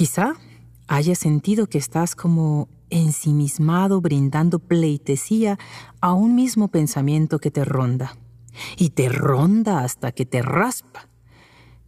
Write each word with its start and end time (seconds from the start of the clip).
Quizá 0.00 0.32
hayas 0.88 1.18
sentido 1.18 1.66
que 1.66 1.76
estás 1.76 2.16
como 2.16 2.70
ensimismado 2.88 4.00
brindando 4.00 4.58
pleitesía 4.58 5.58
a 6.00 6.14
un 6.14 6.34
mismo 6.34 6.68
pensamiento 6.68 7.38
que 7.38 7.50
te 7.50 7.66
ronda. 7.66 8.16
Y 8.78 8.88
te 8.88 9.10
ronda 9.10 9.84
hasta 9.84 10.12
que 10.12 10.24
te 10.24 10.40
raspa, 10.40 11.10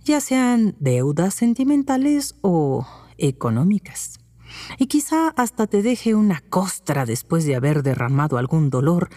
ya 0.04 0.21
sean 0.21 0.77
deudas 0.79 1.33
sentimentales 1.33 2.35
o 2.43 2.87
económicas. 3.17 4.20
Y 4.76 4.88
quizá 4.88 5.29
hasta 5.29 5.66
te 5.66 5.80
deje 5.80 6.14
una 6.14 6.42
costra 6.42 7.06
después 7.06 7.46
de 7.46 7.56
haber 7.56 7.82
derramado 7.82 8.36
algún 8.36 8.68
dolor 8.68 9.08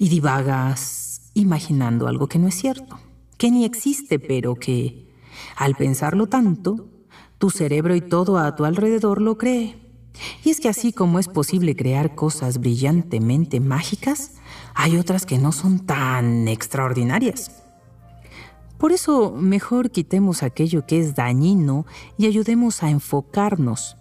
y 0.00 0.08
divagas 0.08 1.30
imaginando 1.34 2.08
algo 2.08 2.26
que 2.26 2.40
no 2.40 2.48
es 2.48 2.56
cierto, 2.56 2.98
que 3.38 3.52
ni 3.52 3.64
existe, 3.64 4.18
pero 4.18 4.56
que, 4.56 5.06
al 5.54 5.76
pensarlo 5.76 6.26
tanto, 6.26 6.88
tu 7.42 7.50
cerebro 7.50 7.96
y 7.96 8.00
todo 8.00 8.38
a 8.38 8.54
tu 8.54 8.64
alrededor 8.64 9.20
lo 9.20 9.36
cree. 9.36 9.76
Y 10.44 10.50
es 10.50 10.60
que 10.60 10.68
así 10.68 10.92
como 10.92 11.18
es 11.18 11.26
posible 11.26 11.74
crear 11.74 12.14
cosas 12.14 12.60
brillantemente 12.60 13.58
mágicas, 13.58 14.34
hay 14.76 14.96
otras 14.96 15.26
que 15.26 15.38
no 15.38 15.50
son 15.50 15.80
tan 15.80 16.46
extraordinarias. 16.46 17.50
Por 18.78 18.92
eso 18.92 19.32
mejor 19.32 19.90
quitemos 19.90 20.44
aquello 20.44 20.86
que 20.86 21.00
es 21.00 21.16
dañino 21.16 21.84
y 22.16 22.26
ayudemos 22.26 22.84
a 22.84 22.90
enfocarnos 22.90 23.96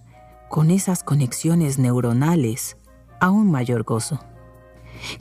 con 0.48 0.70
esas 0.70 1.02
conexiones 1.02 1.80
neuronales 1.80 2.78
a 3.20 3.32
un 3.32 3.50
mayor 3.50 3.82
gozo. 3.82 4.20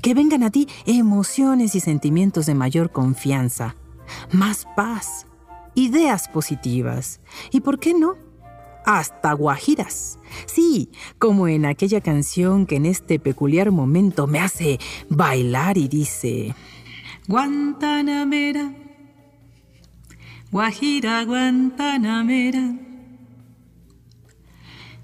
Que 0.02 0.12
vengan 0.12 0.42
a 0.42 0.50
ti 0.50 0.68
emociones 0.84 1.74
y 1.74 1.80
sentimientos 1.80 2.44
de 2.44 2.54
mayor 2.54 2.92
confianza, 2.92 3.76
más 4.30 4.66
paz, 4.76 5.24
ideas 5.74 6.28
positivas 6.28 7.20
y, 7.50 7.60
¿por 7.60 7.78
qué 7.78 7.94
no? 7.94 8.16
Hasta 8.84 9.32
guajiras. 9.32 10.18
Sí, 10.46 10.90
como 11.18 11.48
en 11.48 11.66
aquella 11.66 12.00
canción 12.00 12.66
que 12.66 12.76
en 12.76 12.86
este 12.86 13.18
peculiar 13.18 13.70
momento 13.70 14.26
me 14.26 14.40
hace 14.40 14.78
bailar 15.08 15.76
y 15.76 15.88
dice, 15.88 16.54
Guantanamera, 17.28 18.72
guajira 20.50 21.24
Guantanamera. 21.24 22.74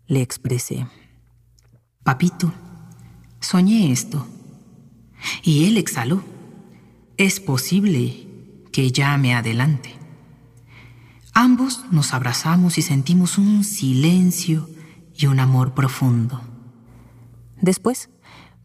le 0.06 0.22
expresé, 0.22 0.86
Papito, 2.02 2.52
soñé 3.40 3.92
esto. 3.92 4.26
Y 5.42 5.66
él 5.66 5.76
exhaló, 5.76 6.22
es 7.16 7.40
posible 7.40 8.26
que 8.72 8.90
ya 8.90 9.16
me 9.18 9.34
adelante. 9.34 9.94
Ambos 11.34 11.84
nos 11.90 12.14
abrazamos 12.14 12.78
y 12.78 12.82
sentimos 12.82 13.38
un 13.38 13.64
silencio 13.64 14.68
y 15.14 15.26
un 15.26 15.40
amor 15.40 15.74
profundo. 15.74 16.40
Después, 17.60 18.08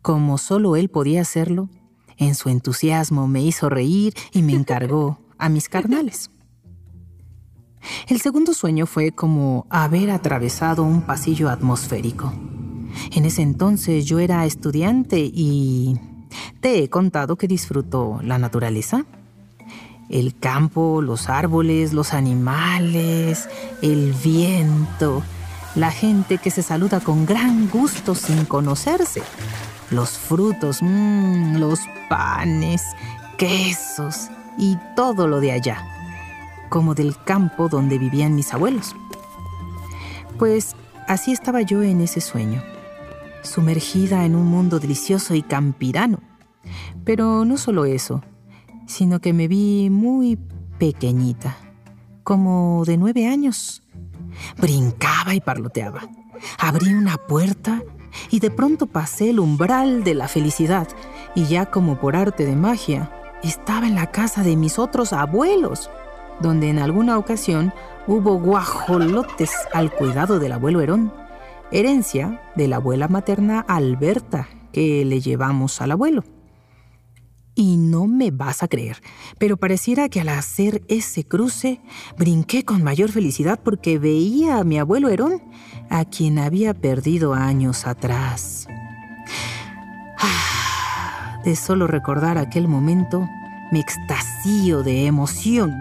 como 0.01 0.37
solo 0.37 0.75
él 0.75 0.89
podía 0.89 1.21
hacerlo, 1.21 1.69
en 2.17 2.35
su 2.35 2.49
entusiasmo 2.49 3.27
me 3.27 3.41
hizo 3.41 3.69
reír 3.69 4.13
y 4.31 4.41
me 4.41 4.53
encargó 4.53 5.19
a 5.37 5.49
mis 5.49 5.67
carnales. 5.67 6.31
El 8.07 8.21
segundo 8.21 8.53
sueño 8.53 8.85
fue 8.85 9.11
como 9.11 9.67
haber 9.69 10.11
atravesado 10.11 10.83
un 10.83 11.01
pasillo 11.01 11.49
atmosférico. 11.49 12.33
En 13.15 13.23
ese 13.23 13.41
entonces 13.41 14.05
yo 14.05 14.19
era 14.19 14.45
estudiante 14.45 15.19
y 15.19 15.97
te 16.59 16.83
he 16.83 16.89
contado 16.89 17.37
que 17.37 17.47
disfruto 17.47 18.19
la 18.21 18.37
naturaleza. 18.37 19.05
El 20.09 20.37
campo, 20.37 21.01
los 21.01 21.29
árboles, 21.29 21.93
los 21.93 22.13
animales, 22.13 23.47
el 23.81 24.13
viento, 24.21 25.23
la 25.75 25.91
gente 25.91 26.39
que 26.39 26.51
se 26.51 26.61
saluda 26.61 26.99
con 26.99 27.25
gran 27.25 27.69
gusto 27.69 28.15
sin 28.15 28.43
conocerse, 28.43 29.23
los 29.91 30.11
frutos, 30.11 30.81
mmm, 30.81 31.55
los 31.55 31.79
panes, 32.09 32.83
quesos 33.37 34.27
y 34.57 34.77
todo 34.97 35.25
lo 35.29 35.39
de 35.39 35.53
allá, 35.53 35.87
como 36.67 36.93
del 36.95 37.15
campo 37.23 37.69
donde 37.69 37.97
vivían 37.97 38.35
mis 38.35 38.53
abuelos. 38.53 38.93
Pues 40.37 40.75
así 41.07 41.31
estaba 41.31 41.61
yo 41.61 41.81
en 41.81 42.01
ese 42.01 42.19
sueño, 42.19 42.61
sumergida 43.45 44.25
en 44.25 44.35
un 44.35 44.45
mundo 44.47 44.79
delicioso 44.79 45.35
y 45.35 45.41
campirano. 45.41 46.19
Pero 47.03 47.45
no 47.45 47.57
solo 47.57 47.85
eso, 47.85 48.23
sino 48.87 49.19
que 49.19 49.33
me 49.33 49.47
vi 49.47 49.89
muy 49.89 50.37
pequeñita, 50.77 51.57
como 52.23 52.83
de 52.85 52.97
nueve 52.97 53.27
años 53.27 53.83
Brincaba 54.57 55.33
y 55.33 55.41
parloteaba. 55.41 56.01
Abrí 56.59 56.93
una 56.93 57.17
puerta 57.17 57.81
y 58.29 58.39
de 58.39 58.51
pronto 58.51 58.87
pasé 58.87 59.29
el 59.29 59.39
umbral 59.39 60.03
de 60.03 60.13
la 60.13 60.27
felicidad 60.27 60.87
y 61.33 61.45
ya 61.45 61.65
como 61.65 61.99
por 61.99 62.15
arte 62.15 62.45
de 62.45 62.55
magia, 62.55 63.11
estaba 63.43 63.87
en 63.87 63.95
la 63.95 64.07
casa 64.07 64.43
de 64.43 64.55
mis 64.55 64.79
otros 64.79 65.13
abuelos, 65.13 65.89
donde 66.39 66.69
en 66.69 66.79
alguna 66.79 67.17
ocasión 67.17 67.73
hubo 68.07 68.39
guajolotes 68.39 69.51
al 69.73 69.91
cuidado 69.91 70.39
del 70.39 70.53
abuelo 70.53 70.81
Herón, 70.81 71.13
herencia 71.71 72.41
de 72.55 72.67
la 72.67 72.77
abuela 72.77 73.07
materna 73.07 73.59
Alberta 73.59 74.47
que 74.71 75.05
le 75.05 75.21
llevamos 75.21 75.81
al 75.81 75.91
abuelo. 75.91 76.23
Y 77.57 77.77
no 77.77 78.07
me 78.07 78.31
vas 78.31 78.63
a 78.63 78.67
creer, 78.67 79.01
pero 79.37 79.55
pareciera 79.55 80.09
que 80.09 80.19
al 80.19 80.27
hacer 80.27 80.83
ese 80.89 81.25
cruce 81.25 81.79
brinqué 82.17 82.65
con 82.65 82.83
mayor 82.83 83.09
felicidad 83.11 83.59
porque 83.63 83.97
veía 83.97 84.57
a 84.57 84.65
mi 84.65 84.77
abuelo 84.77 85.07
Herón, 85.07 85.41
a 85.89 86.03
quien 86.03 86.37
había 86.37 86.73
perdido 86.73 87.33
años 87.33 87.87
atrás. 87.87 88.67
Ah, 90.19 91.39
de 91.45 91.55
solo 91.55 91.87
recordar 91.87 92.37
aquel 92.37 92.67
momento, 92.67 93.29
me 93.71 93.79
extasío 93.79 94.83
de 94.83 95.05
emoción. 95.05 95.73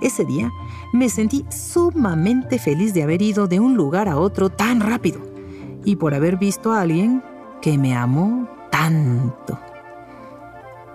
Ese 0.00 0.24
día 0.24 0.52
me 0.92 1.08
sentí 1.08 1.44
sumamente 1.50 2.58
feliz 2.58 2.94
de 2.94 3.02
haber 3.02 3.20
ido 3.22 3.48
de 3.48 3.60
un 3.60 3.76
lugar 3.76 4.08
a 4.08 4.18
otro 4.18 4.48
tan 4.48 4.80
rápido 4.80 5.20
y 5.84 5.96
por 5.96 6.14
haber 6.14 6.36
visto 6.36 6.72
a 6.72 6.82
alguien 6.82 7.22
que 7.60 7.78
me 7.78 7.94
amó 7.96 8.48
tanto. 8.70 9.58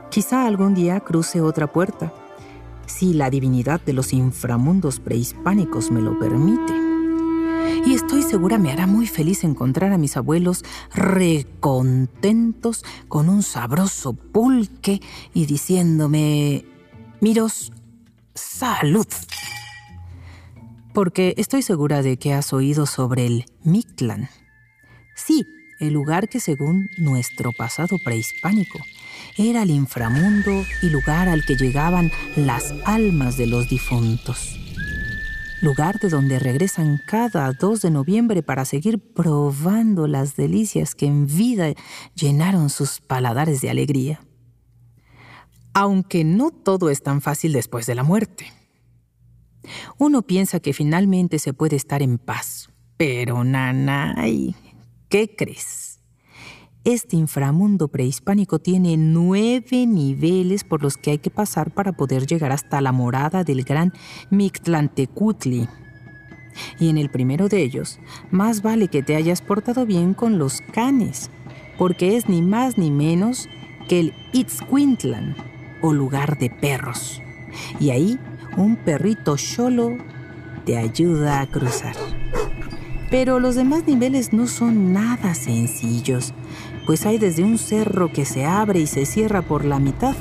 Quizá 0.09 0.45
algún 0.45 0.73
día 0.73 0.99
cruce 0.99 1.41
otra 1.41 1.71
puerta, 1.71 2.13
si 2.85 3.13
la 3.13 3.29
divinidad 3.29 3.81
de 3.81 3.93
los 3.93 4.13
inframundos 4.13 4.99
prehispánicos 4.99 5.91
me 5.91 6.01
lo 6.01 6.17
permite. 6.19 6.73
Y 7.85 7.93
estoy 7.93 8.21
segura 8.21 8.57
me 8.57 8.71
hará 8.71 8.87
muy 8.87 9.07
feliz 9.07 9.43
encontrar 9.43 9.91
a 9.91 9.97
mis 9.97 10.15
abuelos 10.15 10.63
recontentos 10.93 12.85
con 13.07 13.27
un 13.27 13.41
sabroso 13.43 14.13
pulque 14.13 15.01
y 15.33 15.45
diciéndome, 15.45 16.65
miros, 17.19 17.73
salud. 18.35 19.07
Porque 20.93 21.33
estoy 21.37 21.61
segura 21.61 22.01
de 22.01 22.17
que 22.17 22.33
has 22.33 22.53
oído 22.53 22.85
sobre 22.85 23.25
el 23.25 23.45
Mictlán. 23.63 24.29
Sí, 25.15 25.45
el 25.79 25.93
lugar 25.93 26.29
que 26.29 26.39
según 26.39 26.89
nuestro 26.97 27.51
pasado 27.51 27.97
prehispánico 28.03 28.79
era 29.37 29.63
el 29.63 29.71
inframundo 29.71 30.63
y 30.81 30.89
lugar 30.89 31.27
al 31.27 31.45
que 31.45 31.55
llegaban 31.55 32.11
las 32.35 32.73
almas 32.85 33.37
de 33.37 33.47
los 33.47 33.69
difuntos. 33.69 34.59
Lugar 35.61 35.99
de 35.99 36.09
donde 36.09 36.39
regresan 36.39 36.99
cada 37.07 37.51
2 37.53 37.81
de 37.81 37.89
noviembre 37.89 38.43
para 38.43 38.65
seguir 38.65 38.99
probando 38.99 40.07
las 40.07 40.35
delicias 40.35 40.93
que 40.93 41.05
en 41.05 41.25
vida 41.25 41.73
llenaron 42.15 42.69
sus 42.69 42.99
paladares 42.99 43.61
de 43.61 43.69
alegría. 43.69 44.19
Aunque 45.73 46.23
no 46.23 46.51
todo 46.51 46.89
es 46.89 47.01
tan 47.01 47.21
fácil 47.21 47.53
después 47.53 47.85
de 47.85 47.95
la 47.95 48.03
muerte. 48.03 48.45
Uno 49.97 50.21
piensa 50.21 50.59
que 50.59 50.73
finalmente 50.73 51.39
se 51.39 51.53
puede 51.53 51.75
estar 51.75 52.01
en 52.01 52.17
paz, 52.17 52.69
pero 52.97 53.43
nanay, 53.43 54.55
¿qué 55.09 55.35
crees? 55.35 55.99
Este 56.83 57.15
inframundo 57.15 57.87
prehispánico 57.87 58.59
tiene 58.59 58.97
nueve 58.97 59.87
niveles 59.87 60.65
por 60.65 60.83
los 60.83 60.97
que 60.97 61.11
hay 61.11 61.17
que 61.17 61.29
pasar 61.29 61.73
para 61.73 61.93
poder 61.93 62.27
llegar 62.27 62.51
hasta 62.51 62.81
la 62.81 62.91
morada 62.91 63.45
del 63.45 63.63
gran 63.63 63.93
Mictlantecutli. 64.31 65.69
Y 66.79 66.89
en 66.89 66.97
el 66.97 67.09
primero 67.09 67.47
de 67.47 67.63
ellos, 67.63 67.99
más 68.31 68.61
vale 68.61 68.89
que 68.89 69.01
te 69.01 69.15
hayas 69.15 69.41
portado 69.41 69.85
bien 69.85 70.13
con 70.13 70.37
los 70.37 70.59
canes, 70.73 71.31
porque 71.77 72.17
es 72.17 72.27
ni 72.27 72.41
más 72.41 72.77
ni 72.77 72.91
menos 72.91 73.47
que 73.87 74.01
el 74.01 74.13
Itzcuintlan, 74.33 75.37
o 75.83 75.93
lugar 75.93 76.39
de 76.39 76.49
perros. 76.49 77.21
Y 77.79 77.91
ahí 77.91 78.19
un 78.57 78.75
perrito 78.77 79.37
solo 79.37 79.95
te 80.65 80.77
ayuda 80.77 81.41
a 81.41 81.45
cruzar. 81.45 81.95
Pero 83.11 83.39
los 83.39 83.53
demás 83.53 83.85
niveles 83.85 84.33
no 84.33 84.47
son 84.47 84.91
nada 84.91 85.35
sencillos 85.35 86.33
pues 86.85 87.05
hay 87.05 87.17
desde 87.17 87.43
un 87.43 87.57
cerro 87.57 88.11
que 88.11 88.25
se 88.25 88.45
abre 88.45 88.79
y 88.79 88.87
se 88.87 89.05
cierra 89.05 89.41
por 89.41 89.65
la 89.65 89.79
mitad, 89.79 90.15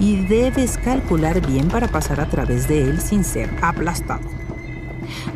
y 0.00 0.16
debes 0.16 0.78
calcular 0.78 1.46
bien 1.46 1.68
para 1.68 1.88
pasar 1.88 2.20
a 2.20 2.28
través 2.28 2.68
de 2.68 2.82
él 2.82 3.00
sin 3.00 3.24
ser 3.24 3.50
aplastado. 3.62 4.45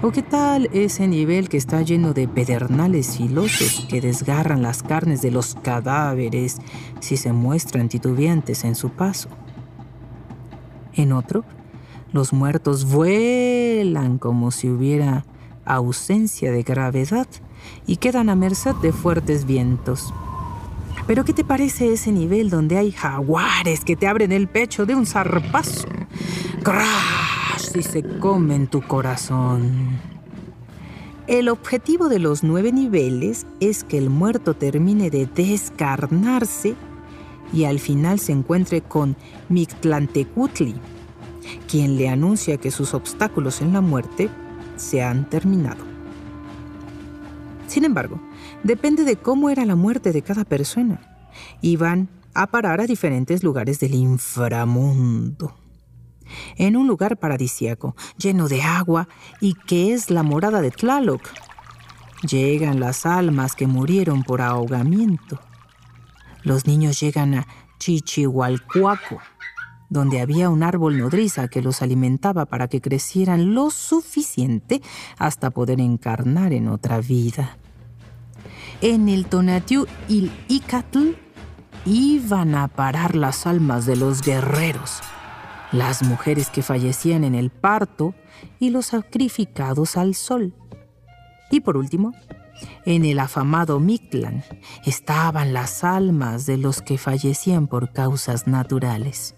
¿O 0.02 0.12
qué 0.12 0.22
tal 0.22 0.70
ese 0.72 1.06
nivel 1.06 1.50
que 1.50 1.58
está 1.58 1.82
lleno 1.82 2.14
de 2.14 2.26
pedernales 2.26 3.18
filosos 3.18 3.86
que 3.88 4.00
desgarran 4.00 4.62
las 4.62 4.82
carnes 4.82 5.20
de 5.20 5.30
los 5.30 5.56
cadáveres 5.56 6.56
si 7.00 7.18
se 7.18 7.32
muestran 7.34 7.90
titubeantes 7.90 8.64
en 8.64 8.74
su 8.74 8.90
paso? 8.90 9.28
En 10.94 11.12
otro, 11.12 11.44
los 12.12 12.32
muertos 12.32 12.86
vuelan 12.86 14.18
como 14.18 14.50
si 14.50 14.70
hubiera 14.70 15.26
ausencia 15.66 16.50
de 16.50 16.62
gravedad 16.62 17.28
y 17.86 17.98
quedan 17.98 18.30
a 18.30 18.34
merced 18.34 18.74
de 18.76 18.92
fuertes 18.92 19.44
vientos. 19.44 20.14
Pero 21.06 21.24
¿qué 21.24 21.32
te 21.32 21.44
parece 21.44 21.92
ese 21.92 22.10
nivel 22.10 22.50
donde 22.50 22.78
hay 22.78 22.92
jaguares 22.92 23.84
que 23.84 23.96
te 23.96 24.06
abren 24.06 24.32
el 24.32 24.48
pecho 24.48 24.86
de 24.86 24.94
un 24.94 25.06
zarpazo? 25.06 25.88
¡Crash! 26.62 27.74
Y 27.74 27.82
se 27.82 28.02
comen 28.18 28.66
tu 28.66 28.82
corazón. 28.82 29.98
El 31.26 31.48
objetivo 31.48 32.08
de 32.08 32.18
los 32.18 32.42
nueve 32.42 32.72
niveles 32.72 33.46
es 33.60 33.84
que 33.84 33.96
el 33.96 34.10
muerto 34.10 34.54
termine 34.54 35.10
de 35.10 35.26
descarnarse 35.26 36.74
y 37.52 37.64
al 37.64 37.78
final 37.78 38.18
se 38.18 38.32
encuentre 38.32 38.82
con 38.82 39.16
Mictlantecutli, 39.48 40.74
quien 41.68 41.96
le 41.96 42.08
anuncia 42.08 42.56
que 42.56 42.70
sus 42.70 42.94
obstáculos 42.94 43.60
en 43.60 43.72
la 43.72 43.80
muerte 43.80 44.28
se 44.76 45.02
han 45.02 45.28
terminado. 45.28 45.84
Sin 47.68 47.84
embargo, 47.84 48.20
depende 48.64 49.04
de 49.04 49.16
cómo 49.16 49.50
era 49.50 49.64
la 49.64 49.76
muerte 49.76 50.12
de 50.12 50.22
cada 50.22 50.44
persona. 50.44 51.00
Iban 51.62 52.08
a 52.34 52.48
parar 52.48 52.80
a 52.80 52.86
diferentes 52.86 53.44
lugares 53.44 53.78
del 53.78 53.94
inframundo. 53.94 55.59
En 56.56 56.76
un 56.76 56.86
lugar 56.86 57.18
paradisiaco, 57.18 57.96
lleno 58.16 58.48
de 58.48 58.62
agua 58.62 59.08
y 59.40 59.54
que 59.54 59.92
es 59.92 60.10
la 60.10 60.22
morada 60.22 60.60
de 60.60 60.70
Tlaloc, 60.70 61.22
llegan 62.22 62.80
las 62.80 63.06
almas 63.06 63.54
que 63.54 63.66
murieron 63.66 64.22
por 64.22 64.42
ahogamiento. 64.42 65.40
Los 66.42 66.66
niños 66.66 67.00
llegan 67.00 67.34
a 67.34 67.46
Chichihualcuaco, 67.78 69.18
donde 69.88 70.20
había 70.20 70.48
un 70.48 70.62
árbol 70.62 70.98
nodriza 70.98 71.48
que 71.48 71.62
los 71.62 71.82
alimentaba 71.82 72.46
para 72.46 72.68
que 72.68 72.80
crecieran 72.80 73.54
lo 73.54 73.70
suficiente 73.70 74.80
hasta 75.18 75.50
poder 75.50 75.80
encarnar 75.80 76.52
en 76.52 76.68
otra 76.68 77.00
vida. 77.00 77.56
En 78.80 79.08
el 79.08 79.26
Tonatiuh 79.26 79.86
il 80.08 80.30
Icatl 80.48 81.10
iban 81.84 82.54
a 82.54 82.68
parar 82.68 83.16
las 83.16 83.46
almas 83.46 83.84
de 83.84 83.96
los 83.96 84.22
guerreros, 84.22 85.00
las 85.72 86.02
mujeres 86.02 86.50
que 86.50 86.62
fallecían 86.62 87.24
en 87.24 87.34
el 87.34 87.50
parto 87.50 88.14
y 88.58 88.70
los 88.70 88.86
sacrificados 88.86 89.96
al 89.96 90.14
sol. 90.14 90.54
Y 91.50 91.60
por 91.60 91.76
último, 91.76 92.12
en 92.84 93.04
el 93.04 93.18
afamado 93.18 93.80
Mictlán 93.80 94.44
estaban 94.84 95.52
las 95.52 95.84
almas 95.84 96.46
de 96.46 96.56
los 96.56 96.82
que 96.82 96.98
fallecían 96.98 97.66
por 97.66 97.92
causas 97.92 98.46
naturales. 98.46 99.34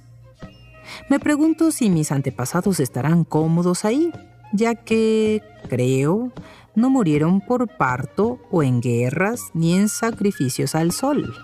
Me 1.09 1.21
pregunto 1.21 1.71
si 1.71 1.91
mis 1.91 2.13
antepasados 2.13 2.81
estarán 2.81 3.25
cómodos 3.25 3.85
ahí, 3.85 4.11
ya 4.53 4.75
que, 4.75 5.43
creo, 5.69 6.33
no 6.75 6.91
murieron 6.91 7.41
por 7.41 7.69
parto 7.77 8.41
o 8.51 8.63
en 8.63 8.81
guerras 8.81 9.51
ni 9.55 9.75
en 9.75 9.89
sacrificios 9.89 10.75
al 10.75 10.93
sol. 10.93 11.35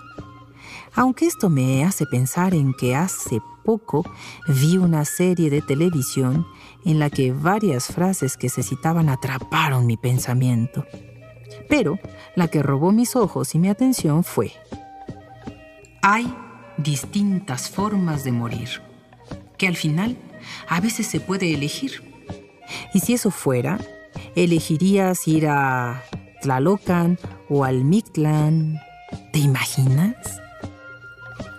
Aunque 0.93 1.25
esto 1.25 1.49
me 1.49 1.83
hace 1.85 2.05
pensar 2.05 2.53
en 2.53 2.73
que 2.73 2.95
hace 2.95 3.39
poco 3.69 4.03
vi 4.47 4.77
una 4.77 5.05
serie 5.05 5.51
de 5.51 5.61
televisión 5.61 6.47
en 6.85 6.97
la 6.97 7.11
que 7.11 7.31
varias 7.31 7.85
frases 7.85 8.35
que 8.35 8.49
se 8.49 8.63
citaban 8.63 9.09
atraparon 9.09 9.85
mi 9.85 9.95
pensamiento. 9.95 10.87
Pero 11.69 11.99
la 12.35 12.47
que 12.47 12.63
robó 12.63 12.91
mis 12.91 13.15
ojos 13.15 13.53
y 13.53 13.59
mi 13.59 13.69
atención 13.69 14.23
fue, 14.23 14.53
hay 16.01 16.33
distintas 16.77 17.69
formas 17.69 18.23
de 18.23 18.31
morir, 18.31 18.81
que 19.59 19.67
al 19.67 19.75
final 19.75 20.17
a 20.67 20.81
veces 20.81 21.05
se 21.05 21.19
puede 21.19 21.53
elegir. 21.53 22.01
Y 22.95 23.01
si 23.01 23.13
eso 23.13 23.29
fuera, 23.29 23.77
elegirías 24.35 25.27
ir 25.27 25.45
a 25.47 26.01
Tlalocan 26.41 27.19
o 27.49 27.65
al 27.65 27.83
Mictlán. 27.85 28.79
¿Te 29.31 29.37
imaginas? 29.37 30.15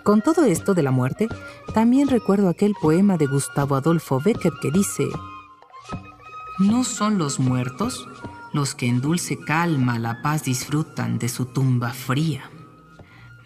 Con 0.03 0.21
todo 0.21 0.45
esto 0.45 0.73
de 0.73 0.83
la 0.83 0.91
muerte, 0.91 1.27
también 1.73 2.07
recuerdo 2.07 2.49
aquel 2.49 2.73
poema 2.81 3.17
de 3.17 3.27
Gustavo 3.27 3.75
Adolfo 3.75 4.19
Becker 4.19 4.53
que 4.61 4.71
dice, 4.71 5.07
No 6.59 6.83
son 6.83 7.17
los 7.17 7.39
muertos 7.39 8.07
los 8.53 8.75
que 8.75 8.87
en 8.87 9.01
dulce 9.01 9.37
calma 9.37 9.99
la 9.99 10.21
paz 10.21 10.43
disfrutan 10.43 11.19
de 11.19 11.29
su 11.29 11.45
tumba 11.45 11.93
fría. 11.93 12.49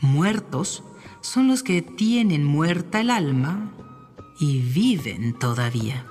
Muertos 0.02 0.84
son 1.22 1.48
los 1.48 1.64
que 1.64 1.82
tienen 1.82 2.44
muerta 2.44 3.02
el 3.02 3.12
alma 3.12 3.72
y 4.40 4.60
viven 4.60 5.38
todavía 5.38 6.06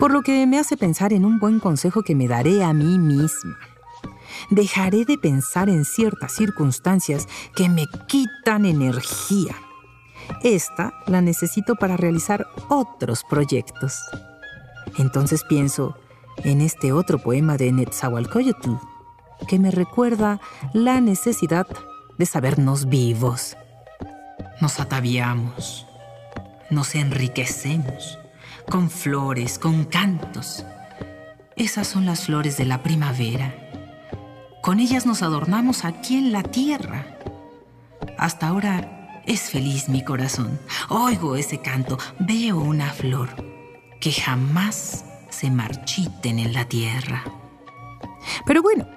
por 0.00 0.12
lo 0.12 0.22
que 0.22 0.46
me 0.46 0.58
hace 0.58 0.78
pensar 0.78 1.12
en 1.12 1.26
un 1.26 1.38
buen 1.38 1.60
consejo 1.60 2.02
que 2.02 2.14
me 2.14 2.26
daré 2.26 2.64
a 2.64 2.72
mí 2.72 2.98
misma. 2.98 3.58
Dejaré 4.48 5.04
de 5.04 5.18
pensar 5.18 5.68
en 5.68 5.84
ciertas 5.84 6.32
circunstancias 6.32 7.28
que 7.54 7.68
me 7.68 7.86
quitan 8.06 8.64
energía. 8.64 9.54
Esta 10.42 10.94
la 11.06 11.20
necesito 11.20 11.74
para 11.76 11.96
realizar 11.96 12.46
otros 12.68 13.24
proyectos. 13.28 14.00
Entonces 14.98 15.44
pienso 15.44 15.96
en 16.44 16.60
este 16.60 16.92
otro 16.92 17.18
poema 17.18 17.56
de 17.56 17.72
Netzahualcoyotl, 17.72 18.72
que 19.48 19.58
me 19.58 19.70
recuerda 19.70 20.40
la 20.72 21.00
necesidad 21.00 21.66
de 22.18 22.26
sabernos 22.26 22.88
vivos. 22.88 23.56
Nos 24.60 24.80
ataviamos, 24.80 25.86
nos 26.70 26.94
enriquecemos, 26.94 28.18
con 28.68 28.90
flores, 28.90 29.58
con 29.58 29.84
cantos. 29.84 30.64
Esas 31.56 31.88
son 31.88 32.06
las 32.06 32.26
flores 32.26 32.56
de 32.56 32.66
la 32.66 32.82
primavera. 32.82 33.69
Con 34.62 34.78
ellas 34.78 35.06
nos 35.06 35.22
adornamos 35.22 35.86
aquí 35.86 36.16
en 36.16 36.32
la 36.32 36.42
tierra. 36.42 37.18
Hasta 38.18 38.48
ahora 38.48 38.96
Es 39.26 39.50
feliz 39.50 39.88
mi 39.88 40.02
corazón. 40.02 40.58
Oigo 40.88 41.36
ese 41.36 41.58
canto, 41.60 41.98
veo 42.18 42.58
una 42.58 42.90
flor 42.90 43.28
que 44.00 44.12
jamás 44.12 45.04
se 45.28 45.50
marchiten 45.50 46.38
en 46.38 46.52
la 46.52 46.64
tierra. 46.64 47.22
Pero 48.46 48.62
bueno, 48.62 48.88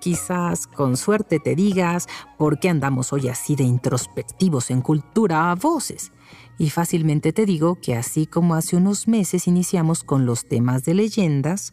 quizás 0.00 0.66
con 0.66 0.96
suerte 0.96 1.38
te 1.38 1.54
digas 1.54 2.06
por 2.36 2.58
qué 2.58 2.68
andamos 2.68 3.12
hoy 3.12 3.28
así 3.28 3.56
de 3.56 3.64
introspectivos 3.64 4.70
en 4.70 4.82
cultura 4.82 5.50
a 5.50 5.54
voces. 5.54 6.12
Y 6.58 6.70
fácilmente 6.70 7.32
te 7.32 7.46
digo 7.46 7.76
que 7.80 7.94
así 7.94 8.26
como 8.26 8.56
hace 8.56 8.76
unos 8.76 9.08
meses 9.08 9.46
iniciamos 9.46 10.02
con 10.02 10.26
los 10.26 10.46
temas 10.48 10.84
de 10.84 10.94
leyendas, 10.94 11.72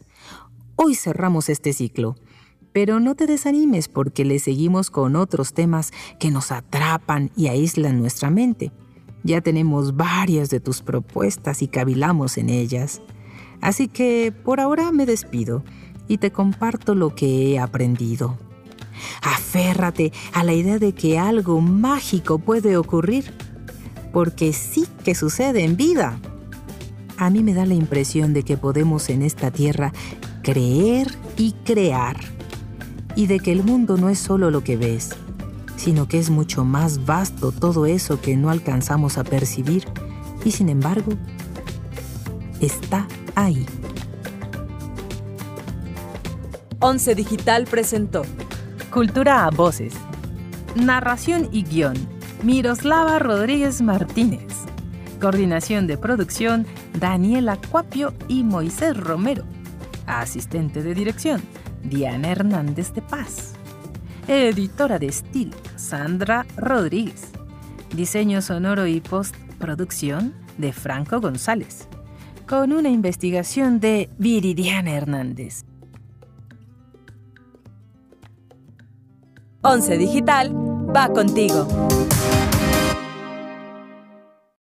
hoy 0.75 0.95
cerramos 0.95 1.49
este 1.49 1.73
ciclo. 1.73 2.15
Pero 2.75 2.99
no 2.99 3.15
te 3.15 3.25
desanimes 3.25 3.87
porque 3.87 4.25
le 4.25 4.37
seguimos 4.37 4.89
con 4.89 5.15
otros 5.15 5.53
temas 5.53 5.93
que 6.19 6.29
nos 6.29 6.51
atrapan 6.51 7.31
y 7.37 7.47
aíslan 7.47 8.01
nuestra 8.01 8.29
mente. 8.29 8.73
Ya 9.23 9.39
tenemos 9.39 9.95
varias 9.95 10.49
de 10.49 10.59
tus 10.59 10.81
propuestas 10.81 11.61
y 11.61 11.69
cavilamos 11.69 12.37
en 12.37 12.49
ellas. 12.49 13.01
Así 13.61 13.87
que 13.87 14.33
por 14.43 14.59
ahora 14.59 14.91
me 14.91 15.05
despido 15.05 15.63
y 16.09 16.17
te 16.17 16.33
comparto 16.33 16.95
lo 16.95 17.15
que 17.15 17.53
he 17.53 17.59
aprendido. 17.59 18.37
Aférrate 19.21 20.11
a 20.33 20.43
la 20.43 20.51
idea 20.51 20.77
de 20.77 20.91
que 20.91 21.17
algo 21.17 21.61
mágico 21.61 22.39
puede 22.39 22.75
ocurrir 22.75 23.33
porque 24.11 24.51
sí 24.51 24.85
que 25.05 25.15
sucede 25.15 25.63
en 25.63 25.77
vida. 25.77 26.19
A 27.15 27.29
mí 27.29 27.41
me 27.41 27.53
da 27.53 27.65
la 27.65 27.75
impresión 27.75 28.33
de 28.33 28.43
que 28.43 28.57
podemos 28.57 29.09
en 29.09 29.21
esta 29.21 29.49
tierra 29.49 29.93
creer 30.43 31.07
y 31.37 31.53
crear, 31.63 32.34
y 33.15 33.27
de 33.27 33.39
que 33.39 33.51
el 33.51 33.63
mundo 33.63 33.97
no 33.97 34.09
es 34.09 34.19
solo 34.19 34.51
lo 34.51 34.63
que 34.63 34.77
ves, 34.77 35.15
sino 35.77 36.07
que 36.07 36.19
es 36.19 36.29
mucho 36.29 36.65
más 36.65 37.05
vasto 37.05 37.51
todo 37.51 37.85
eso 37.85 38.21
que 38.21 38.35
no 38.37 38.49
alcanzamos 38.49 39.17
a 39.17 39.23
percibir, 39.23 39.85
y 40.43 40.51
sin 40.51 40.69
embargo, 40.69 41.13
está 42.59 43.07
ahí. 43.35 43.65
Once 46.79 47.15
Digital 47.15 47.65
presentó 47.65 48.23
Cultura 48.91 49.45
a 49.45 49.49
Voces. 49.49 49.93
Narración 50.75 51.47
y 51.51 51.63
guion 51.63 51.95
Miroslava 52.43 53.17
Rodríguez 53.17 53.81
Martínez. 53.81 54.45
Coordinación 55.19 55.87
de 55.87 55.97
producción, 55.97 56.67
Daniela 56.99 57.57
Cuapio 57.71 58.13
y 58.27 58.43
Moisés 58.43 58.95
Romero. 58.95 59.45
Asistente 60.05 60.83
de 60.83 60.93
dirección, 60.93 61.41
Diana 61.89 62.31
Hernández 62.31 62.93
de 62.93 63.01
Paz. 63.01 63.53
Editora 64.27 64.99
de 64.99 65.07
estilo, 65.07 65.55
Sandra 65.75 66.45
Rodríguez. 66.57 67.31
Diseño 67.95 68.41
sonoro 68.41 68.87
y 68.87 69.01
postproducción 69.01 70.33
de 70.57 70.73
Franco 70.73 71.21
González. 71.21 71.87
Con 72.47 72.73
una 72.73 72.89
investigación 72.89 73.79
de 73.79 74.09
Viridiana 74.17 74.91
Hernández. 74.91 75.65
Once 79.61 79.97
Digital 79.97 80.53
va 80.95 81.09
contigo. 81.09 81.67